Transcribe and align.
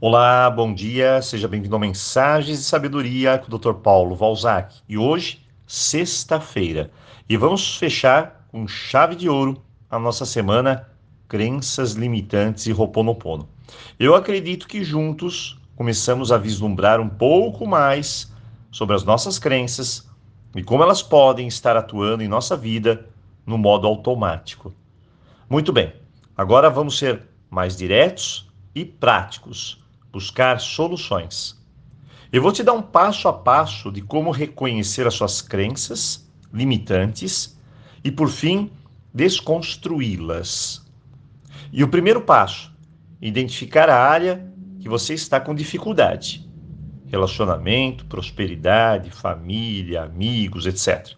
Olá, 0.00 0.50
bom 0.50 0.74
dia, 0.74 1.22
seja 1.22 1.46
bem-vindo 1.46 1.76
a 1.76 1.78
Mensagens 1.78 2.58
de 2.58 2.64
Sabedoria 2.64 3.38
com 3.38 3.46
o 3.46 3.58
Dr. 3.58 3.74
Paulo 3.74 4.16
Valzac. 4.16 4.74
E 4.88 4.98
hoje, 4.98 5.40
sexta-feira, 5.66 6.90
e 7.28 7.36
vamos 7.36 7.76
fechar 7.76 8.44
com 8.50 8.66
chave 8.66 9.14
de 9.14 9.28
ouro 9.28 9.62
a 9.88 9.96
nossa 9.98 10.26
semana 10.26 10.88
Crenças 11.28 11.92
Limitantes 11.92 12.66
e 12.66 12.72
Roponopono. 12.72 13.48
Eu 13.98 14.16
acredito 14.16 14.66
que 14.66 14.82
juntos 14.82 15.58
começamos 15.76 16.32
a 16.32 16.38
vislumbrar 16.38 17.00
um 17.00 17.08
pouco 17.08 17.64
mais 17.64 18.30
sobre 18.72 18.96
as 18.96 19.04
nossas 19.04 19.38
crenças 19.38 20.10
e 20.56 20.62
como 20.62 20.82
elas 20.82 21.02
podem 21.02 21.46
estar 21.46 21.76
atuando 21.76 22.22
em 22.22 22.28
nossa 22.28 22.56
vida 22.56 23.08
no 23.46 23.56
modo 23.56 23.86
automático. 23.86 24.74
Muito 25.48 25.72
bem, 25.72 25.92
agora 26.36 26.68
vamos 26.68 26.98
ser 26.98 27.22
mais 27.48 27.76
diretos 27.76 28.52
e 28.74 28.84
práticos 28.84 29.83
buscar 30.14 30.60
soluções. 30.60 31.60
Eu 32.32 32.40
vou 32.40 32.52
te 32.52 32.62
dar 32.62 32.72
um 32.72 32.82
passo 32.82 33.26
a 33.26 33.32
passo 33.32 33.90
de 33.90 34.00
como 34.00 34.30
reconhecer 34.30 35.08
as 35.08 35.14
suas 35.14 35.42
crenças 35.42 36.24
limitantes 36.52 37.58
e, 38.04 38.12
por 38.12 38.28
fim, 38.28 38.70
desconstruí-las. 39.12 40.86
E 41.72 41.82
o 41.82 41.88
primeiro 41.88 42.20
passo, 42.20 42.72
identificar 43.20 43.90
a 43.90 44.08
área 44.08 44.48
que 44.78 44.88
você 44.88 45.14
está 45.14 45.40
com 45.40 45.52
dificuldade. 45.52 46.48
Relacionamento, 47.06 48.06
prosperidade, 48.06 49.10
família, 49.10 50.04
amigos, 50.04 50.64
etc. 50.64 51.16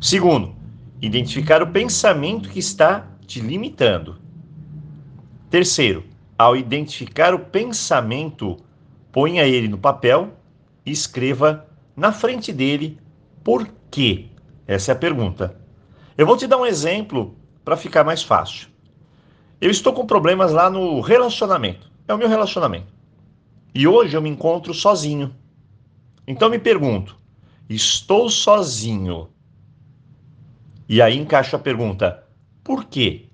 Segundo, 0.00 0.56
identificar 1.00 1.62
o 1.62 1.70
pensamento 1.70 2.48
que 2.48 2.58
está 2.58 3.06
te 3.24 3.40
limitando. 3.40 4.16
Terceiro, 5.48 6.07
ao 6.38 6.56
identificar 6.56 7.34
o 7.34 7.40
pensamento, 7.40 8.56
ponha 9.10 9.42
ele 9.42 9.66
no 9.66 9.76
papel 9.76 10.34
e 10.86 10.92
escreva 10.92 11.66
na 11.96 12.12
frente 12.12 12.52
dele 12.52 12.96
por 13.42 13.68
quê. 13.90 14.26
Essa 14.66 14.92
é 14.92 14.94
a 14.94 14.98
pergunta. 14.98 15.60
Eu 16.16 16.26
vou 16.26 16.36
te 16.36 16.46
dar 16.46 16.58
um 16.58 16.66
exemplo 16.66 17.36
para 17.64 17.76
ficar 17.76 18.04
mais 18.04 18.22
fácil. 18.22 18.68
Eu 19.60 19.70
estou 19.70 19.92
com 19.92 20.06
problemas 20.06 20.52
lá 20.52 20.70
no 20.70 21.00
relacionamento. 21.00 21.90
É 22.06 22.14
o 22.14 22.18
meu 22.18 22.28
relacionamento. 22.28 22.94
E 23.74 23.88
hoje 23.88 24.16
eu 24.16 24.22
me 24.22 24.30
encontro 24.30 24.72
sozinho. 24.72 25.34
Então 26.26 26.48
me 26.48 26.58
pergunto: 26.58 27.18
estou 27.68 28.30
sozinho? 28.30 29.28
E 30.88 31.02
aí 31.02 31.18
encaixo 31.18 31.56
a 31.56 31.58
pergunta: 31.58 32.24
por 32.62 32.84
quê? 32.84 33.26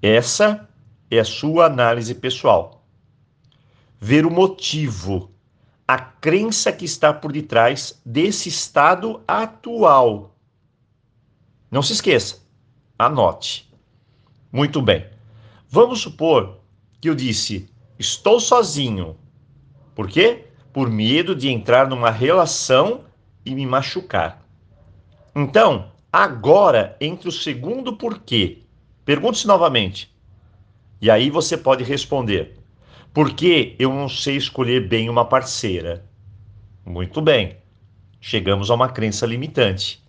Essa 0.00 0.67
é 1.10 1.18
a 1.18 1.24
sua 1.24 1.66
análise 1.66 2.14
pessoal. 2.14 2.84
Ver 4.00 4.26
o 4.26 4.30
motivo, 4.30 5.30
a 5.86 5.98
crença 5.98 6.72
que 6.72 6.84
está 6.84 7.12
por 7.12 7.32
detrás 7.32 8.00
desse 8.04 8.48
estado 8.48 9.22
atual. 9.26 10.36
Não 11.70 11.82
se 11.82 11.92
esqueça, 11.92 12.42
anote. 12.98 13.72
Muito 14.52 14.80
bem. 14.80 15.06
Vamos 15.68 16.00
supor 16.00 16.58
que 17.00 17.08
eu 17.08 17.14
disse: 17.14 17.68
estou 17.98 18.40
sozinho. 18.40 19.16
Por 19.94 20.08
quê? 20.08 20.46
Por 20.72 20.90
medo 20.90 21.34
de 21.34 21.48
entrar 21.48 21.88
numa 21.88 22.10
relação 22.10 23.04
e 23.44 23.54
me 23.54 23.66
machucar. 23.66 24.42
Então, 25.34 25.90
agora, 26.12 26.96
entre 27.00 27.28
o 27.28 27.32
segundo 27.32 27.96
porquê, 27.96 28.62
pergunte-se 29.04 29.46
novamente: 29.46 30.14
e 31.00 31.10
aí 31.10 31.30
você 31.30 31.56
pode 31.56 31.84
responder: 31.84 32.56
por 33.12 33.34
que 33.34 33.76
eu 33.78 33.90
não 33.92 34.08
sei 34.08 34.36
escolher 34.36 34.88
bem 34.88 35.08
uma 35.08 35.24
parceira? 35.24 36.04
Muito 36.84 37.20
bem, 37.20 37.56
chegamos 38.20 38.70
a 38.70 38.74
uma 38.74 38.88
crença 38.88 39.26
limitante. 39.26 40.02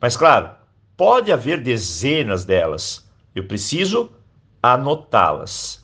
Mas, 0.00 0.16
claro, 0.16 0.50
pode 0.96 1.32
haver 1.32 1.62
dezenas 1.62 2.44
delas. 2.44 3.08
Eu 3.34 3.46
preciso 3.46 4.10
anotá-las. 4.62 5.82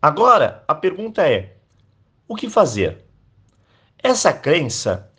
Agora, 0.00 0.64
a 0.66 0.74
pergunta 0.74 1.28
é: 1.28 1.56
o 2.26 2.34
que 2.34 2.48
fazer? 2.48 3.04
Essa 4.02 4.32
crença, 4.32 5.10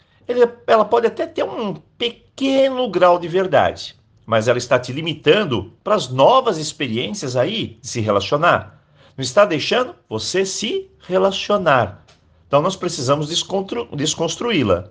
ela 0.66 0.86
pode 0.86 1.08
até 1.08 1.26
ter 1.26 1.44
um 1.44 1.74
pequeno 1.98 2.90
grau 2.90 3.20
de 3.20 3.28
verdade 3.28 3.97
mas 4.28 4.50
ela 4.50 4.58
está 4.58 4.78
te 4.78 4.92
limitando 4.92 5.72
para 5.82 5.96
as 5.96 6.10
novas 6.10 6.58
experiências 6.58 7.38
aí 7.38 7.80
de 7.82 7.88
se 7.88 8.02
relacionar. 8.02 8.84
Não 9.16 9.24
está 9.24 9.46
deixando 9.46 9.96
você 10.10 10.46
se 10.46 10.92
relacionar. 11.08 12.04
Então 12.46 12.62
nós 12.62 12.76
precisamos 12.76 13.30
desconstruí-la. 13.30 14.90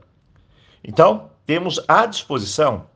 Então, 0.83 1.31
temos 1.45 1.79
à 1.87 2.07
disposição 2.07 2.87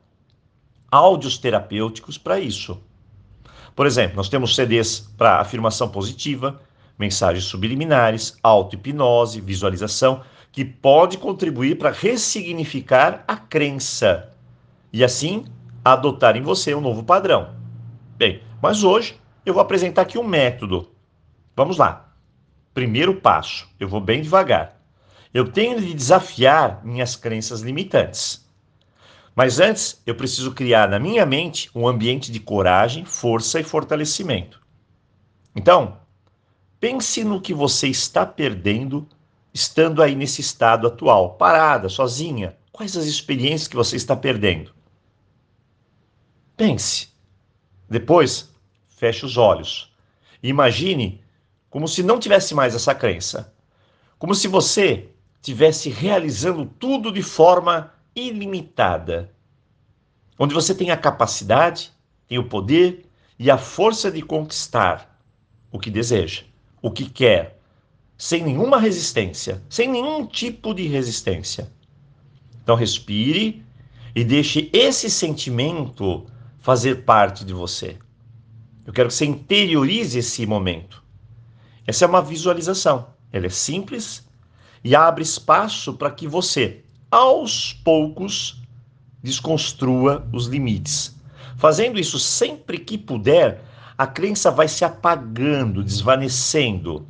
áudios 0.91 1.37
terapêuticos 1.37 2.17
para 2.17 2.39
isso. 2.39 2.81
Por 3.75 3.85
exemplo, 3.85 4.17
nós 4.17 4.27
temos 4.27 4.55
CDs 4.55 5.11
para 5.15 5.39
afirmação 5.39 5.89
positiva, 5.89 6.59
mensagens 6.97 7.45
subliminares, 7.45 8.37
auto-hipnose, 8.41 9.39
visualização, 9.41 10.23
que 10.51 10.65
pode 10.65 11.19
contribuir 11.19 11.77
para 11.77 11.91
ressignificar 11.91 13.23
a 13.27 13.37
crença 13.37 14.31
e 14.91 15.03
assim 15.03 15.45
adotar 15.83 16.35
em 16.35 16.41
você 16.41 16.73
um 16.73 16.81
novo 16.81 17.03
padrão. 17.03 17.55
Bem, 18.17 18.41
mas 18.61 18.83
hoje 18.83 19.19
eu 19.45 19.53
vou 19.53 19.61
apresentar 19.61 20.03
aqui 20.03 20.17
um 20.17 20.23
método. 20.23 20.91
Vamos 21.55 21.77
lá. 21.77 22.13
Primeiro 22.73 23.15
passo, 23.15 23.67
eu 23.79 23.87
vou 23.87 23.99
bem 23.99 24.21
devagar. 24.21 24.79
Eu 25.33 25.49
tenho 25.51 25.79
de 25.79 25.93
desafiar 25.93 26.85
minhas 26.85 27.15
crenças 27.15 27.61
limitantes. 27.61 28.47
Mas 29.35 29.59
antes, 29.59 30.01
eu 30.05 30.13
preciso 30.13 30.53
criar 30.53 30.89
na 30.89 30.99
minha 30.99 31.25
mente 31.25 31.69
um 31.73 31.87
ambiente 31.87 32.31
de 32.31 32.39
coragem, 32.39 33.05
força 33.05 33.59
e 33.59 33.63
fortalecimento. 33.63 34.61
Então, 35.55 35.97
pense 36.79 37.23
no 37.23 37.41
que 37.41 37.53
você 37.53 37.87
está 37.87 38.25
perdendo 38.25 39.07
estando 39.53 40.01
aí 40.01 40.15
nesse 40.15 40.41
estado 40.41 40.87
atual, 40.87 41.31
parada, 41.35 41.89
sozinha. 41.89 42.55
Quais 42.71 42.95
as 42.95 43.05
experiências 43.05 43.67
que 43.67 43.75
você 43.75 43.95
está 43.95 44.15
perdendo? 44.15 44.73
Pense. 46.61 47.07
Depois, 47.89 48.47
feche 48.87 49.25
os 49.25 49.35
olhos. 49.35 49.91
E 50.43 50.47
imagine 50.47 51.19
como 51.71 51.87
se 51.87 52.03
não 52.03 52.19
tivesse 52.19 52.53
mais 52.53 52.75
essa 52.75 52.93
crença. 52.93 53.51
Como 54.19 54.35
se 54.35 54.47
você 54.47 55.09
tivesse 55.41 55.89
realizando 55.89 56.67
tudo 56.77 57.11
de 57.11 57.23
forma 57.23 57.91
ilimitada. 58.15 59.33
Onde 60.37 60.53
você 60.53 60.75
tem 60.75 60.91
a 60.91 60.97
capacidade, 60.97 61.91
tem 62.27 62.37
o 62.37 62.47
poder 62.47 63.07
e 63.39 63.49
a 63.49 63.57
força 63.57 64.11
de 64.11 64.21
conquistar 64.21 65.19
o 65.71 65.79
que 65.79 65.89
deseja, 65.89 66.43
o 66.79 66.91
que 66.91 67.09
quer, 67.09 67.59
sem 68.15 68.43
nenhuma 68.43 68.77
resistência, 68.77 69.63
sem 69.67 69.87
nenhum 69.87 70.27
tipo 70.27 70.75
de 70.75 70.85
resistência. 70.87 71.71
Então 72.61 72.75
respire 72.75 73.65
e 74.13 74.23
deixe 74.23 74.69
esse 74.71 75.09
sentimento 75.09 76.27
fazer 76.61 77.03
parte 77.03 77.43
de 77.43 77.53
você. 77.53 77.97
Eu 78.85 78.93
quero 78.93 79.09
que 79.09 79.15
você 79.15 79.25
interiorize 79.25 80.19
esse 80.19 80.45
momento. 80.45 81.03
Essa 81.85 82.05
é 82.05 82.07
uma 82.07 82.21
visualização. 82.21 83.07
Ela 83.31 83.47
é 83.47 83.49
simples 83.49 84.27
e 84.83 84.95
abre 84.95 85.23
espaço 85.23 85.93
para 85.93 86.11
que 86.11 86.27
você, 86.27 86.83
aos 87.09 87.73
poucos, 87.73 88.61
desconstrua 89.21 90.27
os 90.31 90.45
limites. 90.45 91.15
Fazendo 91.57 91.99
isso 91.99 92.19
sempre 92.19 92.79
que 92.79 92.97
puder, 92.97 93.63
a 93.97 94.07
crença 94.07 94.49
vai 94.49 94.67
se 94.67 94.85
apagando, 94.85 95.83
desvanecendo. 95.83 97.07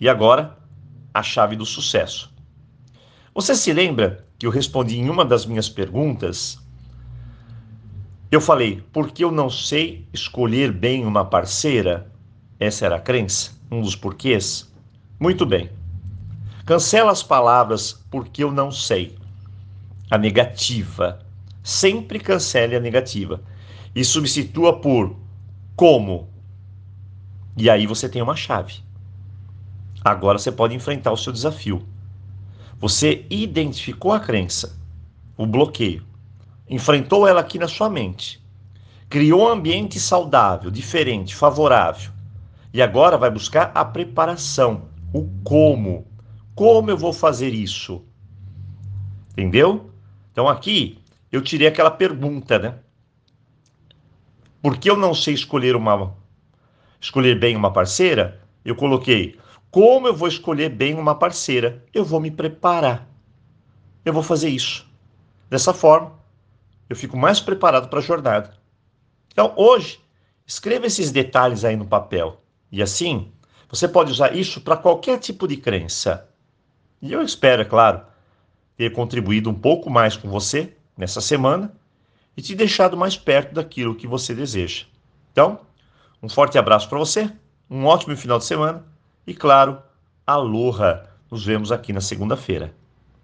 E 0.00 0.08
agora, 0.08 0.56
a 1.12 1.22
chave 1.22 1.56
do 1.56 1.66
sucesso. 1.66 2.32
Você 3.34 3.54
se 3.54 3.72
lembra 3.72 4.24
que 4.38 4.46
eu 4.46 4.50
respondi 4.50 4.98
em 4.98 5.08
uma 5.08 5.24
das 5.24 5.46
minhas 5.46 5.68
perguntas 5.68 6.58
eu 8.30 8.40
falei, 8.40 8.80
porque 8.92 9.24
eu 9.24 9.32
não 9.32 9.50
sei 9.50 10.06
escolher 10.12 10.70
bem 10.70 11.04
uma 11.04 11.24
parceira? 11.24 12.12
Essa 12.60 12.86
era 12.86 12.96
a 12.96 13.00
crença, 13.00 13.52
um 13.68 13.80
dos 13.80 13.96
porquês. 13.96 14.72
Muito 15.18 15.44
bem. 15.44 15.68
Cancela 16.64 17.10
as 17.10 17.24
palavras 17.24 17.92
porque 18.08 18.44
eu 18.44 18.52
não 18.52 18.70
sei. 18.70 19.18
A 20.08 20.16
negativa. 20.16 21.26
Sempre 21.60 22.20
cancele 22.20 22.76
a 22.76 22.80
negativa. 22.80 23.42
E 23.96 24.04
substitua 24.04 24.80
por 24.80 25.16
como. 25.74 26.28
E 27.56 27.68
aí 27.68 27.84
você 27.84 28.08
tem 28.08 28.22
uma 28.22 28.36
chave. 28.36 28.74
Agora 30.04 30.38
você 30.38 30.52
pode 30.52 30.72
enfrentar 30.74 31.10
o 31.10 31.16
seu 31.16 31.32
desafio. 31.32 31.84
Você 32.78 33.26
identificou 33.28 34.12
a 34.12 34.20
crença, 34.20 34.78
o 35.36 35.44
bloqueio 35.44 36.09
enfrentou 36.70 37.26
ela 37.26 37.40
aqui 37.40 37.58
na 37.58 37.66
sua 37.66 37.90
mente, 37.90 38.40
criou 39.08 39.42
um 39.42 39.48
ambiente 39.48 39.98
saudável, 39.98 40.70
diferente, 40.70 41.34
favorável, 41.34 42.12
e 42.72 42.80
agora 42.80 43.18
vai 43.18 43.28
buscar 43.28 43.72
a 43.74 43.84
preparação, 43.84 44.88
o 45.12 45.28
como. 45.42 46.06
Como 46.54 46.88
eu 46.88 46.96
vou 46.96 47.12
fazer 47.12 47.52
isso? 47.52 48.04
Entendeu? 49.32 49.90
Então 50.30 50.48
aqui 50.48 50.98
eu 51.32 51.42
tirei 51.42 51.66
aquela 51.66 51.90
pergunta, 51.90 52.58
né? 52.58 52.78
Por 54.62 54.76
que 54.78 54.88
eu 54.88 54.96
não 54.96 55.12
sei 55.12 55.34
escolher 55.34 55.74
uma 55.74 56.14
escolher 57.00 57.36
bem 57.36 57.56
uma 57.56 57.72
parceira? 57.72 58.40
Eu 58.64 58.76
coloquei 58.76 59.36
como 59.70 60.06
eu 60.06 60.14
vou 60.14 60.28
escolher 60.28 60.68
bem 60.68 60.94
uma 60.94 61.14
parceira? 61.14 61.84
Eu 61.94 62.04
vou 62.04 62.20
me 62.20 62.30
preparar. 62.30 63.08
Eu 64.04 64.12
vou 64.12 64.22
fazer 64.22 64.48
isso. 64.48 64.88
Dessa 65.48 65.72
forma, 65.72 66.19
eu 66.90 66.96
fico 66.96 67.16
mais 67.16 67.40
preparado 67.40 67.88
para 67.88 68.00
a 68.00 68.02
jornada. 68.02 68.52
Então, 69.32 69.52
hoje, 69.56 70.00
escreva 70.44 70.86
esses 70.86 71.12
detalhes 71.12 71.64
aí 71.64 71.76
no 71.76 71.86
papel. 71.86 72.42
E 72.70 72.82
assim, 72.82 73.30
você 73.68 73.86
pode 73.86 74.10
usar 74.10 74.34
isso 74.34 74.60
para 74.60 74.76
qualquer 74.76 75.20
tipo 75.20 75.46
de 75.46 75.56
crença. 75.56 76.28
E 77.00 77.12
eu 77.12 77.22
espero, 77.22 77.62
é 77.62 77.64
claro, 77.64 78.02
ter 78.76 78.92
contribuído 78.92 79.48
um 79.48 79.54
pouco 79.54 79.88
mais 79.88 80.16
com 80.16 80.28
você 80.28 80.74
nessa 80.96 81.20
semana 81.20 81.72
e 82.36 82.42
te 82.42 82.56
deixado 82.56 82.96
mais 82.96 83.16
perto 83.16 83.54
daquilo 83.54 83.94
que 83.94 84.08
você 84.08 84.34
deseja. 84.34 84.86
Então, 85.30 85.60
um 86.20 86.28
forte 86.28 86.58
abraço 86.58 86.88
para 86.88 86.98
você, 86.98 87.30
um 87.70 87.86
ótimo 87.86 88.16
final 88.16 88.38
de 88.38 88.44
semana 88.44 88.84
e, 89.24 89.32
claro, 89.32 89.80
aloha! 90.26 91.08
Nos 91.30 91.46
vemos 91.46 91.70
aqui 91.70 91.92
na 91.92 92.00
segunda-feira. 92.00 92.74